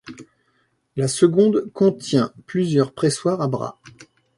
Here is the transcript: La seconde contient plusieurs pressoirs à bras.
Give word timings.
La 0.95 1.07
seconde 1.07 1.69
contient 1.73 2.33
plusieurs 2.47 2.91
pressoirs 2.91 3.39
à 3.41 3.47
bras. 3.47 3.79